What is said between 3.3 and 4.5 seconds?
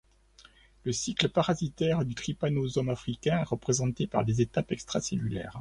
est représenté par des